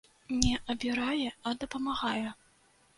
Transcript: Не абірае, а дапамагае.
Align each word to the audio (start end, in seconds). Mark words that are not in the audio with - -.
Не 0.37 0.53
абірае, 0.75 1.29
а 1.47 1.55
дапамагае. 1.67 2.29